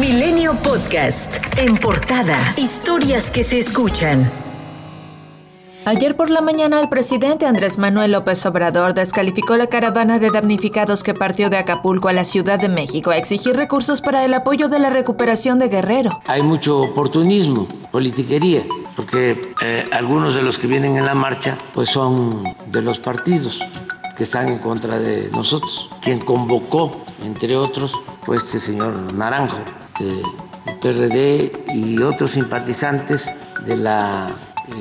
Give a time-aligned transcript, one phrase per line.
[0.00, 1.34] Milenio Podcast.
[1.56, 2.38] En portada.
[2.56, 4.30] Historias que se escuchan.
[5.86, 11.02] Ayer por la mañana el presidente Andrés Manuel López Obrador descalificó la caravana de damnificados
[11.02, 14.68] que partió de Acapulco a la Ciudad de México a exigir recursos para el apoyo
[14.68, 16.20] de la recuperación de Guerrero.
[16.26, 18.62] Hay mucho oportunismo, politiquería,
[18.94, 23.60] porque eh, algunos de los que vienen en la marcha pues son de los partidos
[24.16, 25.88] que están en contra de nosotros.
[26.02, 26.92] Quien convocó,
[27.24, 29.58] entre otros, fue este señor Naranjo,
[29.98, 30.22] del
[30.80, 33.32] PRD y otros simpatizantes
[33.64, 34.28] de la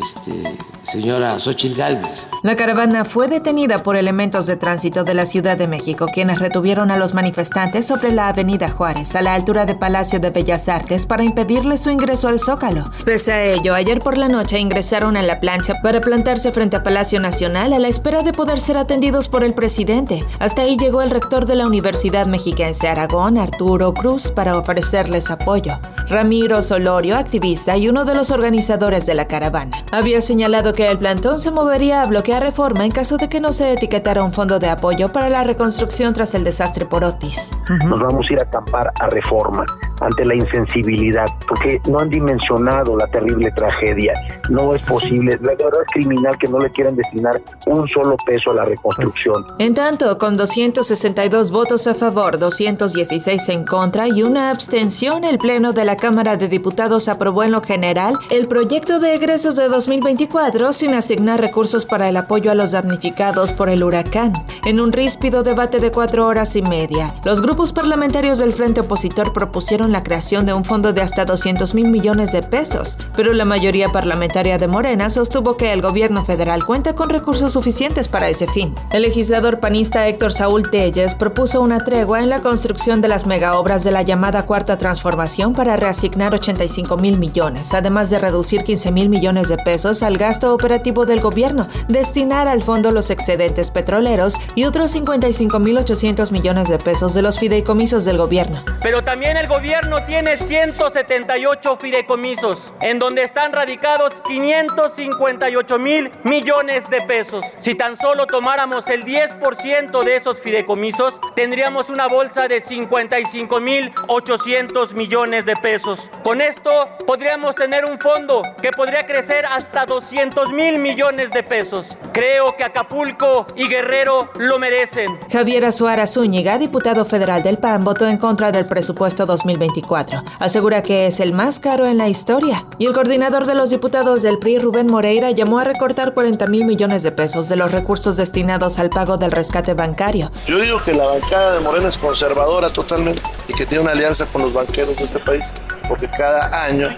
[0.00, 2.26] este, señora Xochitl Galvez.
[2.42, 6.90] La caravana fue detenida por elementos de tránsito de la Ciudad de México, quienes retuvieron
[6.90, 11.06] a los manifestantes sobre la Avenida Juárez, a la altura de Palacio de Bellas Artes,
[11.06, 12.84] para impedirles su ingreso al Zócalo.
[13.04, 16.82] Pese a ello, ayer por la noche ingresaron a la plancha para plantarse frente a
[16.82, 20.22] Palacio Nacional a la espera de poder ser atendidos por el presidente.
[20.38, 25.78] Hasta ahí llegó el rector de la Universidad Mexiquense Aragón, Arturo Cruz, para ofrecerles apoyo.
[26.08, 30.98] Ramiro Solorio, activista y uno de los organizadores de la caravana, había señalado que el
[30.98, 34.58] plantón se movería a bloquear reforma en caso de que no se etiquetara un fondo
[34.58, 37.50] de apoyo para la reconstrucción tras el desastre por Otis.
[37.86, 39.64] Nos vamos a ir a acampar a reforma
[40.00, 44.14] ante la insensibilidad, porque no han dimensionado la terrible tragedia.
[44.50, 48.50] No es posible, la verdad es criminal que no le quieran destinar un solo peso
[48.50, 49.44] a la reconstrucción.
[49.58, 55.72] En tanto, con 262 votos a favor, 216 en contra y una abstención, el Pleno
[55.72, 60.72] de la Cámara de Diputados aprobó en lo general el proyecto de egresos de 2024
[60.72, 64.32] sin asignar recursos para el apoyo a los damnificados por el huracán.
[64.64, 69.32] En un ríspido debate de cuatro horas y media, los grupos parlamentarios del Frente Opositor
[69.32, 73.44] propusieron la creación de un fondo de hasta 200 mil millones de pesos, pero la
[73.44, 78.46] mayoría parlamentaria de Morena sostuvo que el gobierno federal cuenta con recursos suficientes para ese
[78.46, 78.74] fin.
[78.92, 83.84] El legislador panista Héctor Saúl Telles propuso una tregua en la construcción de las megaobras
[83.84, 89.08] de la llamada Cuarta Transformación para reasignar 85 mil millones, además de reducir 15 mil
[89.08, 94.64] millones de pesos al gasto operativo del gobierno, destinar al fondo los excedentes petroleros y
[94.64, 98.62] otros 55 mil 800 millones de pesos de los fideicomisos del gobierno.
[98.82, 99.73] Pero también el gobierno
[100.06, 107.44] tiene 178 fideicomisos, en donde están radicados 558 mil millones de pesos.
[107.58, 113.92] Si tan solo tomáramos el 10% de esos fideicomisos, tendríamos una bolsa de 55 mil
[114.06, 116.08] 800 millones de pesos.
[116.22, 116.70] Con esto
[117.04, 121.98] podríamos tener un fondo que podría crecer hasta 200 mil millones de pesos.
[122.12, 125.18] Creo que Acapulco y Guerrero lo merecen.
[125.32, 129.26] Javier Azuara Zúñiga, diputado federal del PAN, votó en contra del presupuesto
[129.64, 130.22] 2024.
[130.38, 132.66] Asegura que es el más caro en la historia.
[132.78, 136.64] Y el coordinador de los diputados del PRI, Rubén Moreira, llamó a recortar 40 mil
[136.64, 140.30] millones de pesos de los recursos destinados al pago del rescate bancario.
[140.46, 144.26] Yo digo que la bancada de Morena es conservadora totalmente y que tiene una alianza
[144.26, 145.44] con los banqueros de este país,
[145.88, 146.88] porque cada año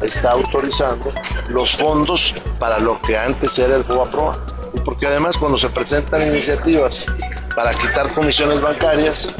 [0.00, 1.12] está autorizando
[1.48, 4.32] los fondos para lo que antes era el FOBAPROA.
[4.74, 7.06] Y porque además cuando se presentan iniciativas
[7.54, 9.32] para quitar comisiones bancarias,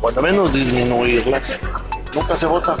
[0.00, 1.56] cuando menos disminuirlas,
[2.14, 2.76] nunca se vota.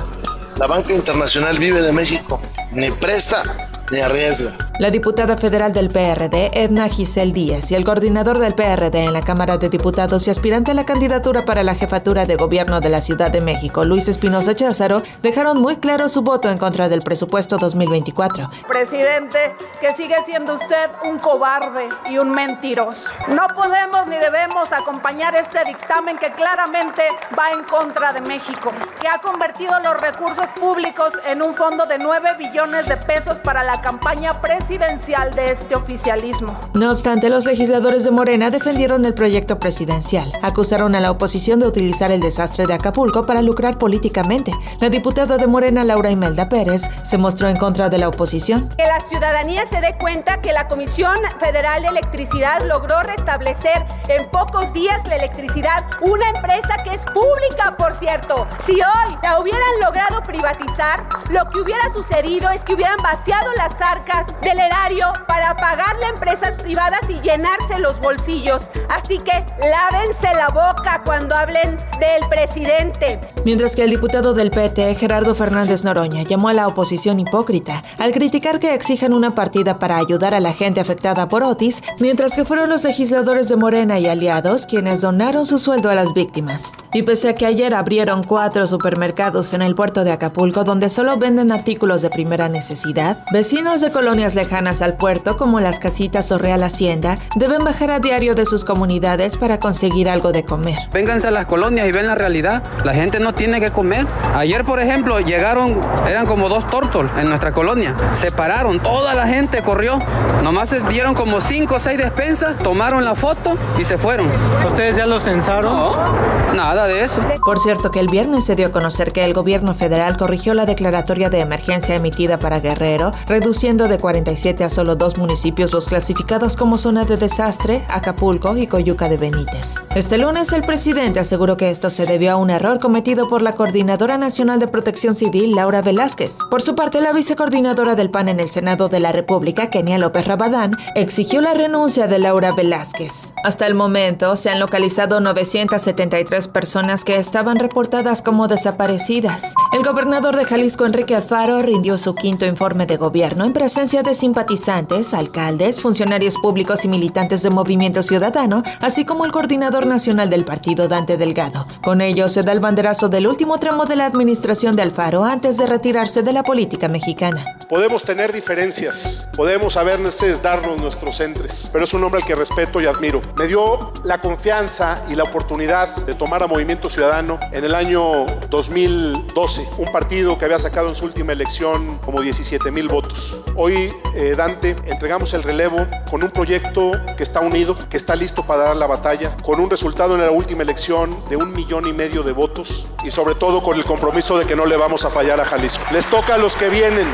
[0.58, 2.40] La banca internacional vive de México,
[2.72, 3.42] ni presta
[3.90, 4.56] ni arriesga.
[4.78, 9.22] La diputada federal del PRD, Edna Giselle Díaz, y el coordinador del PRD en la
[9.22, 13.00] Cámara de Diputados y aspirante a la candidatura para la jefatura de gobierno de la
[13.00, 17.56] Ciudad de México, Luis Espinosa Cházaro, dejaron muy claro su voto en contra del presupuesto
[17.56, 18.50] 2024.
[18.68, 19.38] Presidente,
[19.80, 23.12] que sigue siendo usted un cobarde y un mentiroso.
[23.28, 27.00] No podemos ni debemos acompañar este dictamen que claramente
[27.32, 31.96] va en contra de México, que ha convertido los recursos públicos en un fondo de
[31.96, 36.52] 9 billones de pesos para la campaña presidencial presidencial de este oficialismo.
[36.74, 40.32] No obstante, los legisladores de Morena defendieron el proyecto presidencial.
[40.42, 44.50] Acusaron a la oposición de utilizar el desastre de Acapulco para lucrar políticamente.
[44.80, 48.68] La diputada de Morena, Laura Imelda Pérez, se mostró en contra de la oposición.
[48.76, 54.28] Que la ciudadanía se dé cuenta que la Comisión Federal de Electricidad logró restablecer en
[54.30, 58.48] pocos días la electricidad, una empresa que es pública, por cierto.
[58.58, 63.80] Si hoy la hubieran logrado privatizar, lo que hubiera sucedido es que hubieran vaciado las
[63.80, 68.62] arcas de erario para pagarle a empresas privadas y llenarse los bolsillos.
[68.88, 73.20] Así que lávense la boca cuando hablen del presidente.
[73.44, 78.12] Mientras que el diputado del PT, Gerardo Fernández Noroña, llamó a la oposición hipócrita al
[78.12, 82.44] criticar que exijan una partida para ayudar a la gente afectada por Otis, mientras que
[82.44, 86.72] fueron los legisladores de Morena y aliados quienes donaron su sueldo a las víctimas.
[86.92, 91.16] Y pese a que ayer abrieron cuatro supermercados en el puerto de Acapulco donde solo
[91.16, 96.38] venden artículos de primera necesidad, vecinos de colonias lejanas al puerto, como las casitas o
[96.38, 100.76] Real Hacienda, deben bajar a diario de sus comunidades para conseguir algo de comer.
[100.92, 102.62] Vénganse a las colonias y ven la realidad.
[102.84, 104.06] La gente no tiene que comer.
[104.34, 105.78] Ayer, por ejemplo, llegaron,
[106.08, 107.94] eran como dos tortos en nuestra colonia.
[108.20, 109.98] Se pararon, toda la gente corrió.
[110.42, 114.30] Nomás se dieron como cinco o seis despensas, tomaron la foto y se fueron.
[114.66, 115.76] ¿Ustedes ya lo censaron?
[115.76, 117.20] No, nada de eso.
[117.44, 120.66] Por cierto, que el viernes se dio a conocer que el gobierno federal corrigió la
[120.66, 126.56] declaratoria de emergencia emitida para Guerrero, reduciendo de 47 a solo dos municipios los clasificados
[126.56, 129.74] como zona de desastre, Acapulco y Coyuca de Benítez.
[129.94, 133.52] Este lunes el presidente aseguró que esto se debió a un error cometido por la
[133.52, 136.38] Coordinadora Nacional de Protección Civil, Laura Velázquez.
[136.50, 140.26] Por su parte, la vicecoordinadora del PAN en el Senado de la República, Kenia López
[140.26, 143.32] Rabadán, exigió la renuncia de Laura Velázquez.
[143.44, 149.54] Hasta el momento se han localizado 973 personas que estaban reportadas como desaparecidas.
[149.72, 154.14] El gobernador de Jalisco, Enrique Alfaro, rindió su quinto informe de gobierno en presencia de
[154.14, 160.44] simpatizantes, alcaldes, funcionarios públicos y militantes de Movimiento Ciudadano, así como el coordinador nacional del
[160.44, 161.66] partido, Dante Delgado.
[161.82, 165.56] Con ello se da el banderazo del último tramo de la administración de Alfaro antes
[165.56, 167.44] de retirarse de la política mexicana.
[167.68, 172.34] Podemos tener diferencias, podemos a veces darnos nuestros entres, pero es un hombre al que
[172.34, 173.22] respeto y admiro.
[173.36, 178.26] Me dio la confianza y la oportunidad de tomar a Movimiento Ciudadano en el año
[178.50, 183.40] 2012, un partido que había sacado en su última elección como 17 mil votos.
[183.56, 184.76] Hoy, eh, Dante,
[185.06, 188.88] entregamos el relevo con un proyecto que está unido, que está listo para dar la
[188.88, 192.88] batalla, con un resultado en la última elección de un millón y medio de votos
[193.04, 195.84] y sobre todo con el compromiso de que no le vamos a fallar a Jalisco.
[195.92, 197.06] Les toca a los que vienen.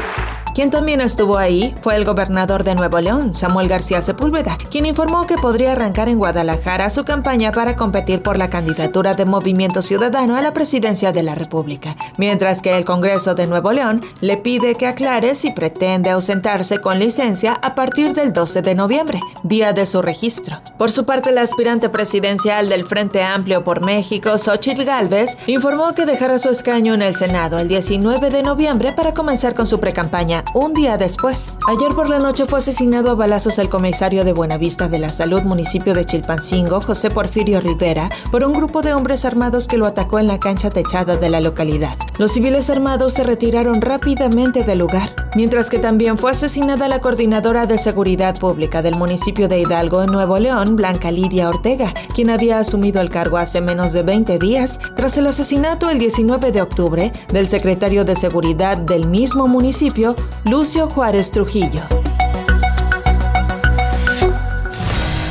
[0.54, 5.26] Quien también estuvo ahí fue el gobernador de Nuevo León, Samuel García Sepúlveda, quien informó
[5.26, 10.37] que podría arrancar en Guadalajara su campaña para competir por la candidatura de Movimiento Ciudadano
[10.37, 14.75] a la presidencia de la República, mientras que el Congreso de Nuevo León le pide
[14.75, 19.87] que aclare si pretende ausentarse con licencia a partir del 12 de noviembre, día de
[19.87, 20.60] su registro.
[20.76, 26.05] Por su parte, la aspirante presidencial del Frente Amplio por México, Xochitl Gálvez, informó que
[26.05, 30.42] dejará su escaño en el Senado el 19 de noviembre para comenzar con su precampaña
[30.55, 31.59] un día después.
[31.67, 35.43] Ayer por la noche fue asesinado a balazos el comisario de Buenavista de la Salud,
[35.43, 40.19] municipio de Chilpancingo, José Porfirio Rivera, por un grupo de hombres armados que lo atacó
[40.19, 41.97] en la cancha techada de la localidad.
[42.19, 47.67] Los civiles armados se retiraron rápidamente del lugar, mientras que también fue asesinada la coordinadora
[47.67, 52.59] de seguridad pública del municipio de Hidalgo, en Nuevo León, Blanca Lidia Ortega, quien había
[52.59, 57.12] asumido el cargo hace menos de 20 días tras el asesinato el 19 de octubre
[57.33, 61.82] del secretario de seguridad del mismo municipio, Lucio Juárez Trujillo.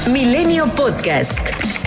[0.07, 1.80] Milenio Podcast.